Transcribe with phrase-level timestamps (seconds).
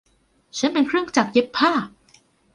[0.57, 1.71] ฉันเป็นเครื่องจักรเย็บผ้า